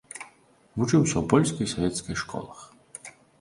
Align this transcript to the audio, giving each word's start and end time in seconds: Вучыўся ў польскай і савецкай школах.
Вучыўся 0.77 1.17
ў 1.19 1.23
польскай 1.33 1.63
і 1.67 1.71
савецкай 1.75 2.19
школах. 2.23 2.59